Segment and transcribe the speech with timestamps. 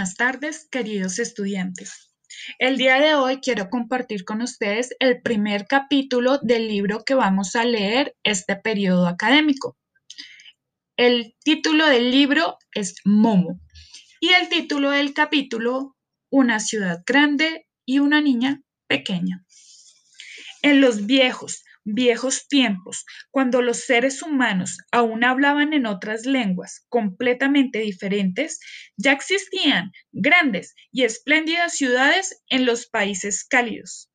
[0.00, 2.10] buenas tardes, queridos estudiantes.
[2.58, 7.54] El día de hoy quiero compartir con ustedes el primer capítulo del libro que vamos
[7.54, 9.76] a leer este periodo académico.
[10.96, 13.60] El título del libro es Momo
[14.20, 15.98] y el título del capítulo
[16.30, 19.44] Una ciudad grande y una niña pequeña.
[20.62, 27.80] En los viejos, viejos tiempos, cuando los seres humanos aún hablaban en otras lenguas completamente
[27.80, 28.60] diferentes,
[28.96, 34.10] ya existían grandes y espléndidas ciudades en los países cálidos.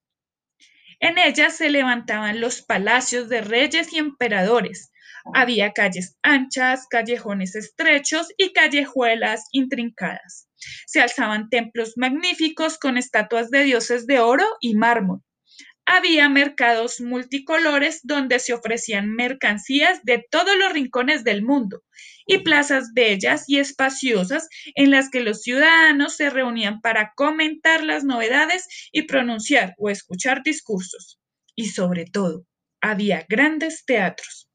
[0.99, 4.91] En ellas se levantaban los palacios de reyes y emperadores.
[5.33, 10.47] Había calles anchas, callejones estrechos y callejuelas intrincadas.
[10.85, 15.24] Se alzaban templos magníficos con estatuas de dioses de oro y mármol
[15.85, 21.83] había mercados multicolores donde se ofrecían mercancías de todos los rincones del mundo
[22.25, 28.03] y plazas bellas y espaciosas en las que los ciudadanos se reunían para comentar las
[28.03, 31.19] novedades y pronunciar o escuchar discursos.
[31.55, 32.45] Y sobre todo,
[32.81, 34.49] había grandes teatros.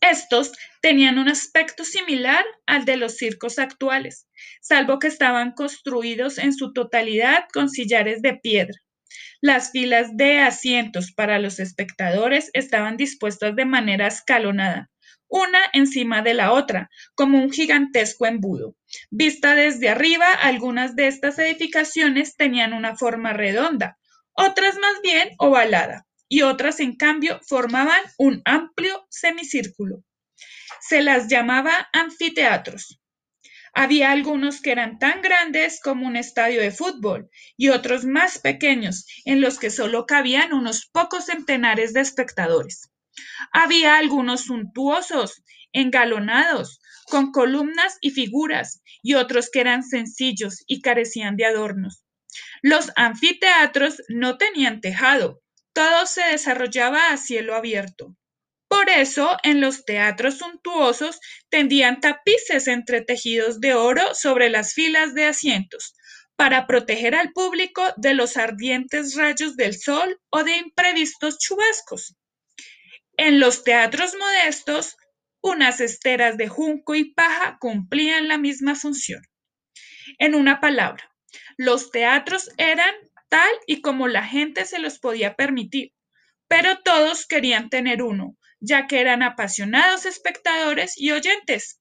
[0.00, 4.26] Estos tenían un aspecto similar al de los circos actuales,
[4.60, 8.78] salvo que estaban construidos en su totalidad con sillares de piedra
[9.40, 14.90] las filas de asientos para los espectadores estaban dispuestas de manera escalonada,
[15.28, 18.76] una encima de la otra, como un gigantesco embudo.
[19.10, 23.98] Vista desde arriba, algunas de estas edificaciones tenían una forma redonda,
[24.32, 30.02] otras más bien ovalada, y otras, en cambio, formaban un amplio semicírculo.
[30.80, 33.00] Se las llamaba anfiteatros.
[33.78, 39.04] Había algunos que eran tan grandes como un estadio de fútbol y otros más pequeños,
[39.26, 42.90] en los que solo cabían unos pocos centenares de espectadores.
[43.52, 45.42] Había algunos suntuosos,
[45.72, 52.02] engalonados, con columnas y figuras, y otros que eran sencillos y carecían de adornos.
[52.62, 55.42] Los anfiteatros no tenían tejado,
[55.74, 58.16] todo se desarrollaba a cielo abierto.
[58.68, 65.26] Por eso, en los teatros suntuosos tendían tapices entretejidos de oro sobre las filas de
[65.26, 65.94] asientos,
[66.36, 72.14] para proteger al público de los ardientes rayos del sol o de imprevistos chubascos.
[73.16, 74.96] En los teatros modestos,
[75.40, 79.22] unas esteras de junco y paja cumplían la misma función.
[80.18, 81.10] En una palabra,
[81.56, 82.94] los teatros eran
[83.28, 85.92] tal y como la gente se los podía permitir,
[86.48, 91.80] pero todos querían tener uno, ya que eran apasionados espectadores y oyentes.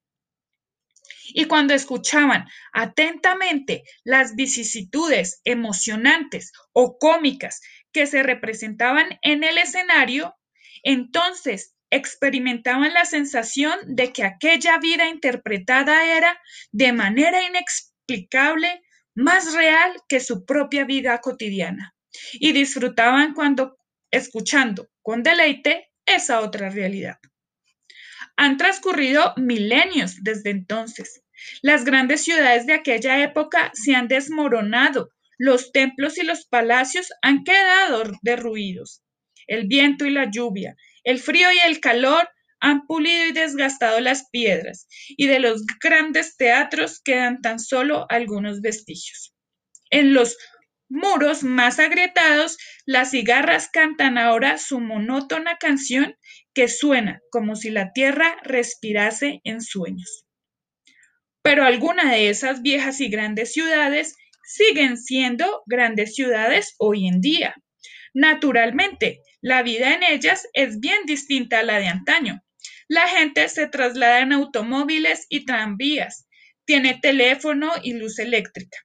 [1.28, 10.36] Y cuando escuchaban atentamente las vicisitudes emocionantes o cómicas que se representaban en el escenario,
[10.84, 16.40] entonces experimentaban la sensación de que aquella vida interpretada era
[16.72, 18.82] de manera inexplicable
[19.16, 21.96] más real que su propia vida cotidiana.
[22.34, 23.78] Y disfrutaban cuando
[24.12, 27.18] escuchando con deleite esa otra realidad.
[28.38, 31.22] Han transcurrido milenios desde entonces.
[31.62, 37.44] Las grandes ciudades de aquella época se han desmoronado, los templos y los palacios han
[37.44, 39.02] quedado derruidos.
[39.48, 42.30] El viento y la lluvia, el frío y el calor
[42.60, 48.62] han pulido y desgastado las piedras, y de los grandes teatros quedan tan solo algunos
[48.62, 49.36] vestigios.
[49.92, 50.38] En los
[50.90, 56.16] muros más agrietados, las cigarras cantan ahora su monótona canción
[56.54, 60.26] que suena como si la tierra respirase en sueños.
[61.42, 67.56] Pero algunas de esas viejas y grandes ciudades siguen siendo grandes ciudades hoy en día.
[68.14, 72.42] Naturalmente, la vida en ellas es bien distinta a la de antaño.
[72.88, 76.28] La gente se traslada en automóviles y tranvías,
[76.66, 78.78] tiene teléfono y luz eléctrica.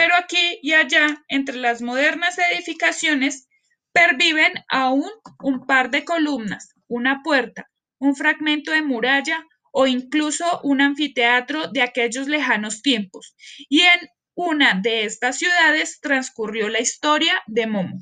[0.00, 3.50] Pero aquí y allá, entre las modernas edificaciones,
[3.92, 5.10] perviven aún
[5.42, 11.82] un par de columnas, una puerta, un fragmento de muralla o incluso un anfiteatro de
[11.82, 13.36] aquellos lejanos tiempos.
[13.68, 17.98] Y en una de estas ciudades transcurrió la historia de Momo.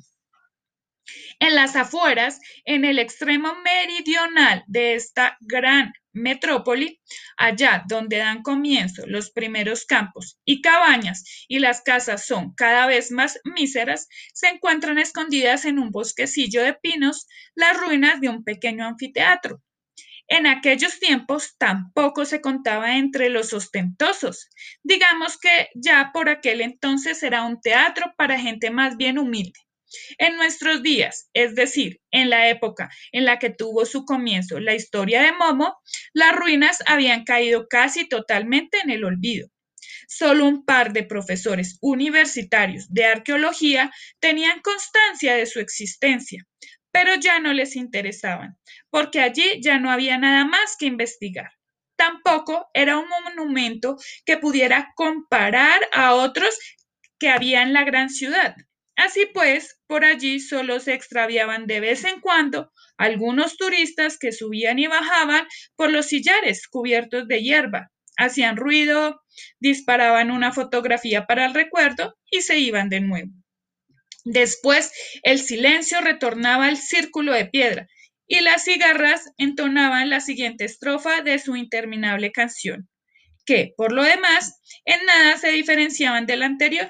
[1.40, 7.00] En las afueras, en el extremo meridional de esta gran metrópoli,
[7.36, 13.10] allá donde dan comienzo los primeros campos y cabañas y las casas son cada vez
[13.10, 18.86] más míseras, se encuentran escondidas en un bosquecillo de pinos las ruinas de un pequeño
[18.86, 19.62] anfiteatro.
[20.30, 24.50] En aquellos tiempos tampoco se contaba entre los ostentosos.
[24.82, 29.58] Digamos que ya por aquel entonces era un teatro para gente más bien humilde.
[30.18, 34.74] En nuestros días, es decir, en la época en la que tuvo su comienzo la
[34.74, 35.78] historia de Momo,
[36.12, 39.48] las ruinas habían caído casi totalmente en el olvido.
[40.06, 46.44] Solo un par de profesores universitarios de arqueología tenían constancia de su existencia,
[46.90, 48.56] pero ya no les interesaban,
[48.90, 51.50] porque allí ya no había nada más que investigar.
[51.96, 56.58] Tampoco era un monumento que pudiera comparar a otros
[57.18, 58.54] que había en la gran ciudad.
[58.98, 64.80] Así pues, por allí solo se extraviaban de vez en cuando algunos turistas que subían
[64.80, 65.46] y bajaban
[65.76, 69.22] por los sillares cubiertos de hierba, hacían ruido,
[69.60, 73.30] disparaban una fotografía para el recuerdo y se iban de nuevo.
[74.24, 74.90] Después
[75.22, 77.86] el silencio retornaba al círculo de piedra
[78.26, 82.88] y las cigarras entonaban la siguiente estrofa de su interminable canción,
[83.46, 86.88] que, por lo demás, en nada se diferenciaban de la anterior.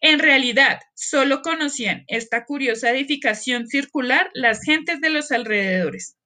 [0.00, 6.16] En realidad, solo conocían esta curiosa edificación circular las gentes de los alrededores.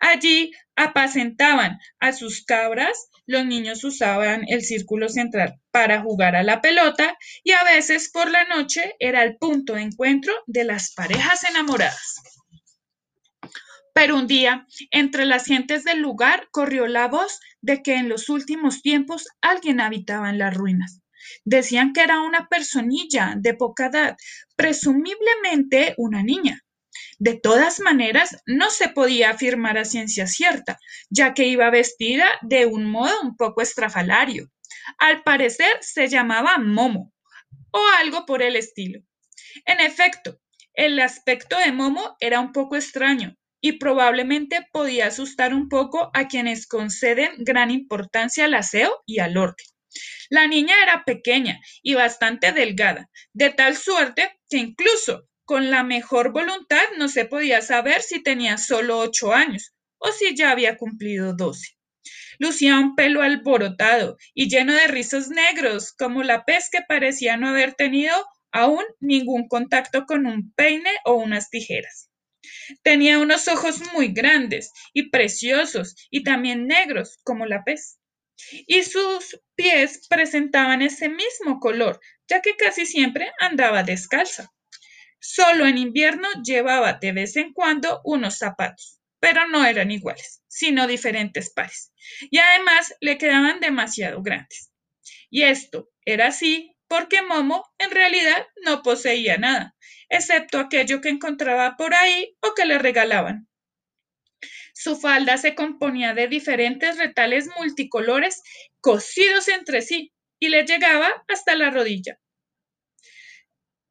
[0.00, 6.60] Allí apacentaban a sus cabras, los niños usaban el círculo central para jugar a la
[6.60, 11.44] pelota y a veces por la noche era el punto de encuentro de las parejas
[11.44, 12.16] enamoradas.
[13.94, 18.28] Pero un día, entre las gentes del lugar, corrió la voz de que en los
[18.28, 21.00] últimos tiempos alguien habitaba en las ruinas.
[21.44, 24.16] Decían que era una personilla de poca edad,
[24.56, 26.62] presumiblemente una niña.
[27.18, 30.78] De todas maneras, no se podía afirmar a ciencia cierta,
[31.10, 34.50] ya que iba vestida de un modo un poco estrafalario.
[34.98, 37.12] Al parecer se llamaba Momo,
[37.70, 39.00] o algo por el estilo.
[39.64, 40.40] En efecto,
[40.74, 46.28] el aspecto de Momo era un poco extraño y probablemente podía asustar un poco a
[46.28, 49.66] quienes conceden gran importancia al aseo y al orden.
[50.30, 56.32] La niña era pequeña y bastante delgada, de tal suerte que incluso con la mejor
[56.32, 61.34] voluntad no se podía saber si tenía solo ocho años o si ya había cumplido
[61.34, 61.76] doce.
[62.38, 67.48] Lucía un pelo alborotado y lleno de rizos negros, como la pez que parecía no
[67.48, 68.12] haber tenido
[68.52, 72.10] aún ningún contacto con un peine o unas tijeras.
[72.82, 77.98] Tenía unos ojos muy grandes y preciosos y también negros, como la pez
[78.66, 84.52] y sus pies presentaban ese mismo color, ya que casi siempre andaba descalza.
[85.20, 90.86] Solo en invierno llevaba de vez en cuando unos zapatos, pero no eran iguales, sino
[90.86, 91.92] diferentes pares,
[92.30, 94.70] y además le quedaban demasiado grandes.
[95.30, 99.74] Y esto era así porque Momo en realidad no poseía nada,
[100.08, 103.48] excepto aquello que encontraba por ahí o que le regalaban.
[104.78, 108.42] Su falda se componía de diferentes retales multicolores
[108.82, 112.20] cosidos entre sí y le llegaba hasta la rodilla.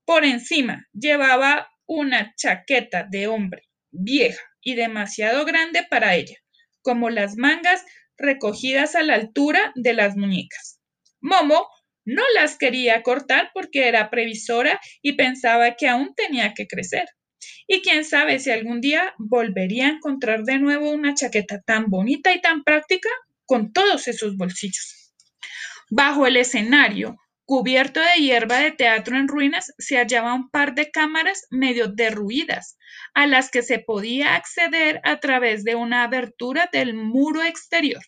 [0.05, 6.37] Por encima llevaba una chaqueta de hombre, vieja y demasiado grande para ella,
[6.83, 7.83] como las mangas
[8.15, 10.79] recogidas a la altura de las muñecas.
[11.19, 11.67] Momo
[12.05, 17.05] no las quería cortar porque era previsora y pensaba que aún tenía que crecer.
[17.67, 22.33] Y quién sabe si algún día volvería a encontrar de nuevo una chaqueta tan bonita
[22.33, 23.09] y tan práctica
[23.45, 25.13] con todos esos bolsillos.
[25.89, 30.89] Bajo el escenario, cubierto de hierba de teatro en ruinas, se hallaba un par de
[30.89, 32.77] cámaras medio derruidas,
[33.13, 38.01] a las que se podía acceder a través de una abertura del muro exterior.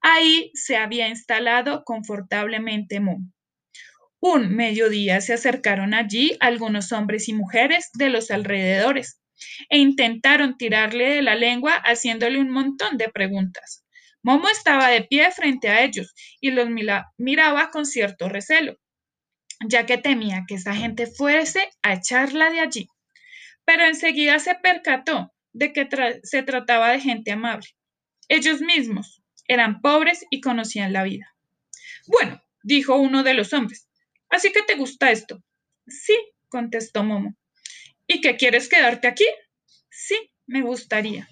[0.00, 3.33] Ahí se había instalado confortablemente Moon.
[4.26, 9.20] Un mediodía se acercaron allí algunos hombres y mujeres de los alrededores
[9.68, 13.84] e intentaron tirarle de la lengua haciéndole un montón de preguntas.
[14.22, 16.70] Momo estaba de pie frente a ellos y los
[17.18, 18.78] miraba con cierto recelo,
[19.68, 22.88] ya que temía que esa gente fuese a echarla de allí.
[23.66, 25.86] Pero enseguida se percató de que
[26.22, 27.66] se trataba de gente amable.
[28.28, 31.26] Ellos mismos eran pobres y conocían la vida.
[32.06, 33.86] Bueno, dijo uno de los hombres,
[34.28, 35.42] Así que te gusta esto.
[35.86, 36.16] Sí,
[36.48, 37.36] contestó Momo.
[38.06, 39.26] ¿Y qué quieres quedarte aquí?
[39.90, 40.16] Sí,
[40.46, 41.28] me gustaría.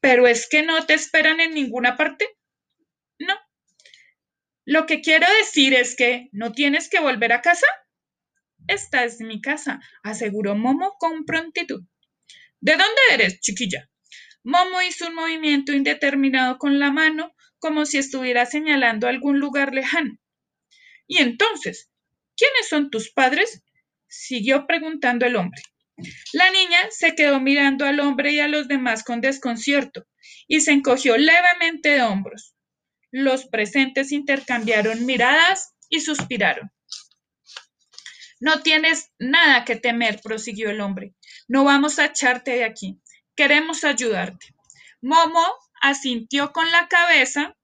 [0.00, 2.26] ¿Pero es que no te esperan en ninguna parte?
[3.18, 3.34] No.
[4.64, 7.66] Lo que quiero decir es que no tienes que volver a casa.
[8.68, 11.82] Esta es mi casa, aseguró Momo con prontitud.
[12.60, 13.90] ¿De dónde eres, chiquilla?
[14.44, 20.18] Momo hizo un movimiento indeterminado con la mano, como si estuviera señalando algún lugar lejano.
[21.10, 21.90] Y entonces,
[22.36, 23.64] ¿quiénes son tus padres?
[24.06, 25.60] siguió preguntando el hombre.
[26.32, 30.06] La niña se quedó mirando al hombre y a los demás con desconcierto
[30.46, 32.54] y se encogió levemente de hombros.
[33.10, 36.70] Los presentes intercambiaron miradas y suspiraron.
[38.38, 41.16] No tienes nada que temer, prosiguió el hombre.
[41.48, 43.00] No vamos a echarte de aquí.
[43.34, 44.54] Queremos ayudarte.
[45.02, 45.44] Momo
[45.82, 47.56] asintió con la cabeza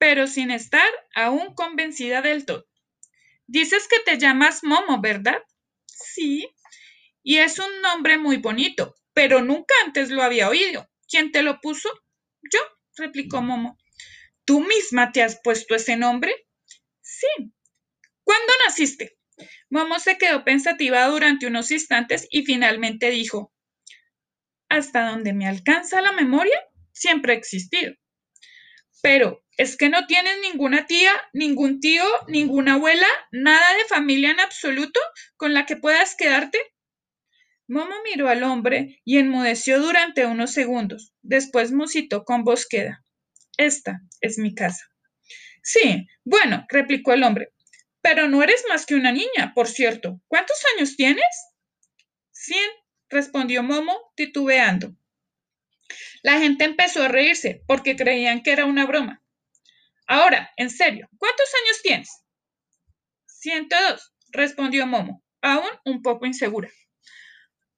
[0.00, 2.66] pero sin estar aún convencida del todo.
[3.46, 5.42] Dices que te llamas Momo, ¿verdad?
[5.86, 6.48] Sí.
[7.22, 10.90] Y es un nombre muy bonito, pero nunca antes lo había oído.
[11.06, 11.90] ¿Quién te lo puso?
[12.50, 12.60] Yo,
[12.96, 13.76] replicó Momo.
[14.46, 16.34] ¿Tú misma te has puesto ese nombre?
[17.02, 17.52] Sí.
[18.24, 19.18] ¿Cuándo naciste?
[19.68, 23.52] Momo se quedó pensativa durante unos instantes y finalmente dijo,
[24.70, 26.58] hasta donde me alcanza la memoria,
[26.90, 27.92] siempre he existido.
[29.02, 34.40] Pero, ¿es que no tienes ninguna tía, ningún tío, ninguna abuela, nada de familia en
[34.40, 34.98] absoluto
[35.36, 36.58] con la que puedas quedarte?
[37.68, 41.12] Momo miró al hombre y enmudeció durante unos segundos.
[41.20, 43.04] Después musitó con voz queda.
[43.58, 44.86] Esta es mi casa.
[45.62, 47.52] Sí, bueno, replicó el hombre,
[48.00, 50.22] pero no eres más que una niña, por cierto.
[50.26, 51.52] ¿Cuántos años tienes?
[52.32, 52.70] Cien,
[53.10, 54.96] respondió Momo, titubeando.
[56.22, 59.22] La gente empezó a reírse porque creían que era una broma.
[60.10, 62.24] Ahora, en serio, ¿cuántos años tienes?
[63.26, 66.68] Ciento dos, respondió Momo, aún un poco insegura.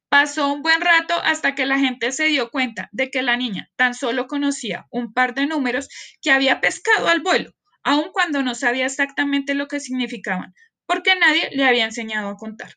[0.09, 3.71] Pasó un buen rato hasta que la gente se dio cuenta de que la niña
[3.77, 5.91] tan solo conocía un par de números
[6.23, 10.55] que había pescado al vuelo aun cuando no sabía exactamente lo que significaban,
[10.87, 12.77] porque nadie le había enseñado a contar.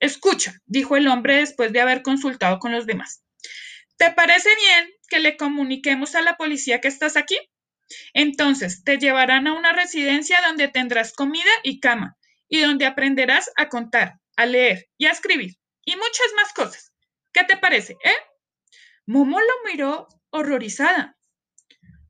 [0.00, 3.22] Escucha, dijo el hombre después de haber consultado con los demás.
[3.98, 7.36] ¿Te parece bien que le comuniquemos a la policía que estás aquí?
[8.12, 12.16] Entonces te llevarán a una residencia donde tendrás comida y cama,
[12.48, 16.92] y donde aprenderás a contar, a leer y a escribir, y muchas más cosas.
[17.32, 18.14] ¿Qué te parece, eh?
[19.06, 21.18] Momo lo miró horrorizada.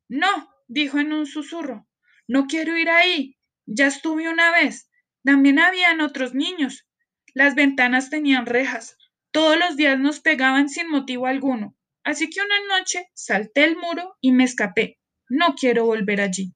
[0.09, 1.89] No, dijo en un susurro,
[2.27, 3.39] no quiero ir ahí.
[3.67, 4.91] Ya estuve una vez.
[5.25, 6.87] También habían otros niños.
[7.35, 8.97] Las ventanas tenían rejas.
[9.31, 11.77] Todos los días nos pegaban sin motivo alguno.
[12.03, 14.99] Así que una noche salté el muro y me escapé.
[15.35, 16.55] No quiero volver allí.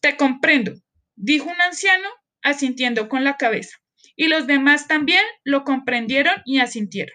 [0.00, 0.72] Te comprendo,
[1.16, 2.08] dijo un anciano,
[2.40, 3.76] asintiendo con la cabeza.
[4.16, 7.14] Y los demás también lo comprendieron y asintieron.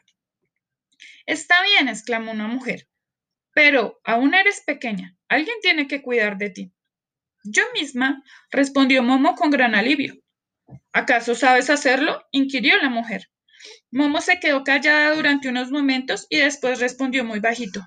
[1.25, 2.87] Está bien, exclamó una mujer.
[3.55, 5.17] Pero aún eres pequeña.
[5.27, 6.71] Alguien tiene que cuidar de ti.
[7.43, 10.21] Yo misma, respondió Momo con gran alivio.
[10.93, 12.27] ¿Acaso sabes hacerlo?
[12.31, 13.31] inquirió la mujer.
[13.89, 17.81] Momo se quedó callada durante unos momentos y después respondió muy bajito.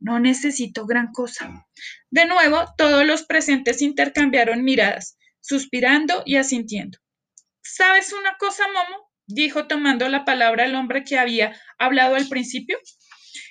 [0.00, 1.66] No necesito gran cosa.
[2.10, 6.98] De nuevo, todos los presentes intercambiaron miradas, suspirando y asintiendo.
[7.62, 9.10] ¿Sabes una cosa, Momo?
[9.26, 12.78] dijo tomando la palabra el hombre que había hablado al principio.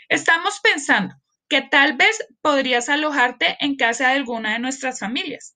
[0.10, 1.16] Estamos pensando
[1.48, 5.56] que tal vez podrías alojarte en casa de alguna de nuestras familias.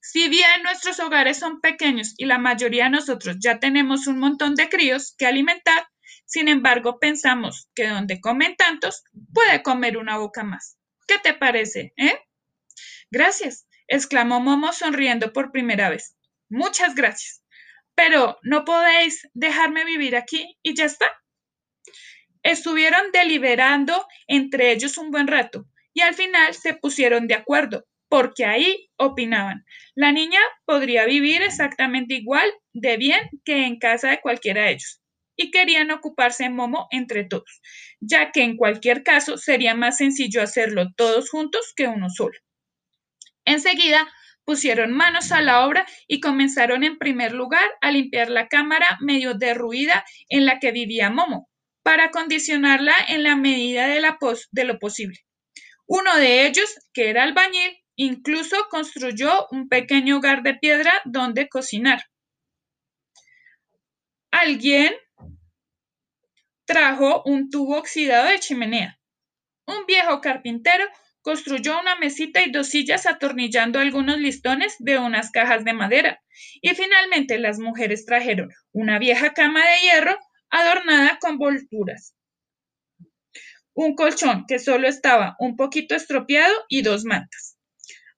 [0.00, 4.54] Si bien nuestros hogares son pequeños y la mayoría de nosotros ya tenemos un montón
[4.54, 5.86] de críos que alimentar,
[6.30, 9.02] sin embargo pensamos que donde comen tantos,
[9.34, 10.78] puede comer una boca más.
[11.08, 12.20] ¿Qué te parece, eh?
[13.10, 16.16] Gracias, exclamó Momo sonriendo por primera vez.
[16.48, 17.42] Muchas gracias.
[17.96, 21.06] Pero no podéis dejarme vivir aquí y ya está.
[22.44, 28.44] Estuvieron deliberando entre ellos un buen rato y al final se pusieron de acuerdo, porque
[28.44, 29.64] ahí opinaban.
[29.96, 34.99] La niña podría vivir exactamente igual de bien que en casa de cualquiera de ellos.
[35.42, 37.62] Y querían ocuparse en Momo entre todos,
[37.98, 42.38] ya que en cualquier caso sería más sencillo hacerlo todos juntos que uno solo.
[43.46, 44.06] Enseguida
[44.44, 49.32] pusieron manos a la obra y comenzaron en primer lugar a limpiar la cámara medio
[49.32, 51.48] derruida en la que vivía Momo,
[51.82, 54.06] para condicionarla en la medida de,
[54.50, 55.20] de lo posible.
[55.86, 62.04] Uno de ellos, que era albañil, incluso construyó un pequeño hogar de piedra donde cocinar.
[64.30, 64.92] Alguien
[66.70, 68.96] trajo un tubo oxidado de chimenea.
[69.66, 70.84] Un viejo carpintero
[71.20, 76.22] construyó una mesita y dos sillas atornillando algunos listones de unas cajas de madera.
[76.62, 80.16] Y finalmente las mujeres trajeron una vieja cama de hierro
[80.48, 82.14] adornada con volturas.
[83.74, 87.58] Un colchón que solo estaba un poquito estropeado y dos mantas.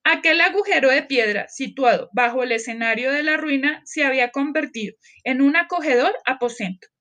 [0.04, 4.94] Aquel agujero de piedra situado bajo el escenario de la ruina se había convertido
[5.24, 6.91] en un acogedor aposento.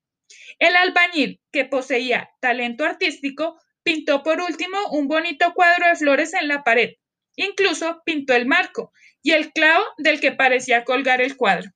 [0.59, 6.47] El albañil, que poseía talento artístico, pintó por último un bonito cuadro de flores en
[6.47, 6.91] la pared.
[7.35, 8.91] Incluso pintó el marco
[9.23, 11.71] y el clavo del que parecía colgar el cuadro.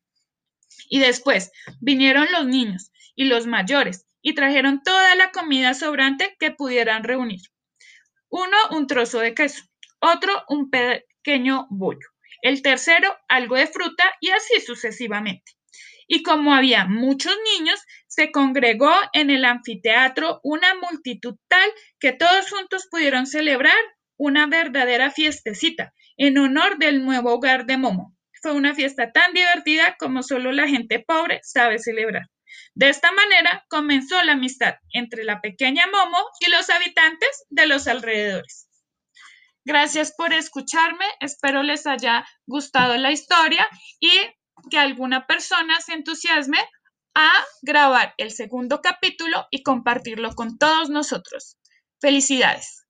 [0.90, 6.52] Y después vinieron los niños, y los mayores, y trajeron toda la comida sobrante que
[6.52, 7.42] pudieran reunir.
[8.30, 9.64] Uno un trozo de queso,
[10.00, 12.10] otro un pequeño bollo,
[12.42, 15.54] el tercero algo de fruta y así sucesivamente.
[16.08, 21.70] Y como había muchos niños, se congregó en el anfiteatro una multitud tal
[22.00, 23.78] que todos juntos pudieron celebrar
[24.18, 28.16] una verdadera fiestecita en honor del nuevo hogar de Momo.
[28.42, 32.28] Fue una fiesta tan divertida como solo la gente pobre sabe celebrar.
[32.74, 37.88] De esta manera comenzó la amistad entre la pequeña Momo y los habitantes de los
[37.88, 38.70] alrededores.
[39.66, 43.68] Gracias por escucharme, espero les haya gustado la historia
[44.00, 44.12] y
[44.70, 46.60] que alguna persona se entusiasme
[47.14, 47.32] a
[47.62, 51.58] grabar el segundo capítulo y compartirlo con todos nosotros.
[52.00, 52.85] Felicidades.